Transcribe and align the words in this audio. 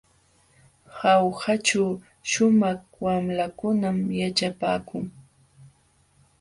Jaujaćhu 0.97 1.83
shumaq 2.29 2.81
wamlakunam 3.03 3.97
yaćhapaakun. 4.19 5.05